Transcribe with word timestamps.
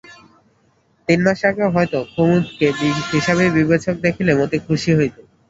তিন 1.07 1.19
মাস 1.25 1.39
আগেও 1.49 1.69
হয়তো 1.75 1.99
কুমুদকে 2.13 2.67
হিসাবি 3.11 3.45
বিবেচক 3.57 3.95
দেখিলে 4.05 4.31
মতি 4.39 4.57
খুশি 4.65 4.91
হইত। 4.97 5.15